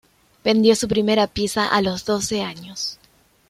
[0.43, 2.97] Vendió su primera pieza a los doce años.